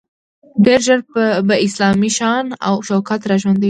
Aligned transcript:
ډیر 0.65 0.79
ژر 0.87 0.99
به 1.47 1.55
اسلامي 1.65 2.11
شان 2.17 2.45
او 2.67 2.75
شوکت 2.87 3.21
را 3.29 3.35
ژوندی 3.41 3.57
کړو. 3.57 3.59